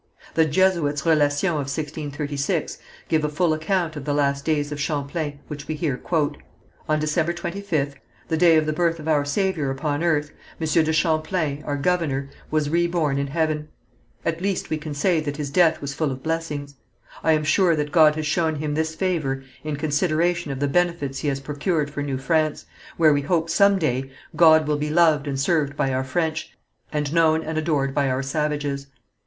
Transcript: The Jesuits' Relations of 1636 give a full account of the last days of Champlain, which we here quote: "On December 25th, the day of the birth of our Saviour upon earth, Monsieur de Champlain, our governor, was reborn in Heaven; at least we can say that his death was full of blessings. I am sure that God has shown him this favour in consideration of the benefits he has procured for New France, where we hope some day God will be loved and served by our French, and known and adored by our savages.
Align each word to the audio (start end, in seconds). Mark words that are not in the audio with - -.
The 0.33 0.45
Jesuits' 0.45 1.05
Relations 1.05 1.43
of 1.43 1.53
1636 1.57 2.79
give 3.07 3.23
a 3.23 3.29
full 3.29 3.53
account 3.53 3.95
of 3.95 4.03
the 4.03 4.15
last 4.15 4.43
days 4.43 4.71
of 4.71 4.81
Champlain, 4.81 5.41
which 5.47 5.67
we 5.67 5.75
here 5.75 5.95
quote: 5.95 6.37
"On 6.89 6.99
December 6.99 7.33
25th, 7.33 7.93
the 8.27 8.35
day 8.35 8.57
of 8.57 8.65
the 8.65 8.73
birth 8.73 8.99
of 8.99 9.07
our 9.07 9.23
Saviour 9.23 9.69
upon 9.69 10.01
earth, 10.01 10.31
Monsieur 10.59 10.81
de 10.81 10.91
Champlain, 10.91 11.61
our 11.67 11.77
governor, 11.77 12.31
was 12.49 12.67
reborn 12.71 13.19
in 13.19 13.27
Heaven; 13.27 13.67
at 14.25 14.41
least 14.41 14.71
we 14.71 14.79
can 14.79 14.95
say 14.95 15.19
that 15.19 15.37
his 15.37 15.51
death 15.51 15.81
was 15.81 15.93
full 15.93 16.11
of 16.11 16.23
blessings. 16.23 16.73
I 17.23 17.33
am 17.33 17.43
sure 17.43 17.75
that 17.75 17.91
God 17.91 18.15
has 18.15 18.25
shown 18.25 18.55
him 18.55 18.73
this 18.73 18.95
favour 18.95 19.43
in 19.63 19.75
consideration 19.75 20.49
of 20.51 20.59
the 20.59 20.67
benefits 20.67 21.19
he 21.19 21.27
has 21.27 21.39
procured 21.39 21.91
for 21.91 22.01
New 22.01 22.17
France, 22.17 22.65
where 22.97 23.13
we 23.13 23.21
hope 23.21 23.51
some 23.51 23.77
day 23.77 24.09
God 24.35 24.67
will 24.67 24.77
be 24.77 24.89
loved 24.89 25.27
and 25.27 25.39
served 25.39 25.77
by 25.77 25.93
our 25.93 26.03
French, 26.03 26.57
and 26.91 27.13
known 27.13 27.43
and 27.43 27.55
adored 27.59 27.93
by 27.93 28.09
our 28.09 28.23
savages. 28.23 28.87